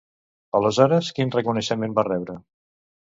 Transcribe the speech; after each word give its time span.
Aleshores, 0.59 1.09
quin 1.17 1.33
reconeixement 1.35 1.93
va 1.99 2.07
rebre? 2.09 2.39